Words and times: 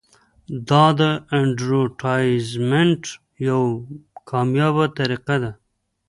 دا 0.69 0.85
د 0.99 1.01
اډورټایزمنټ 1.37 3.01
یوه 3.47 3.69
کامیابه 4.29 4.85
طریقه 4.97 5.35
ده. 5.43 5.51